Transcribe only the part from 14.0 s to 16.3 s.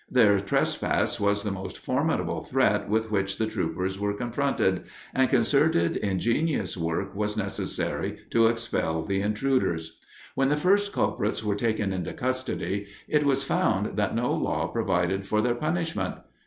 no law provided for their punishment.